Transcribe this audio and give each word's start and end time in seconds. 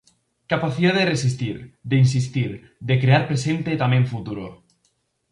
Capacidade 0.53 0.99
de 1.01 1.09
resistir, 1.13 1.57
de 1.89 1.95
insistir, 2.05 2.51
de 2.87 2.95
crear 3.01 3.23
presente 3.29 3.69
e 3.71 3.81
tamén 3.83 4.03
futuro. 4.13 4.45